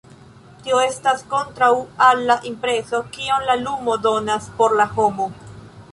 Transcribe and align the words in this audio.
Tio 0.61 0.79
estas 0.83 1.21
kontraŭa 1.33 1.83
al 2.07 2.23
la 2.31 2.39
impreso 2.53 3.03
kion 3.19 3.47
la 3.51 3.59
lumo 3.61 3.99
donas 4.07 4.49
por 4.63 4.77
la 4.81 4.89
homo. 4.97 5.29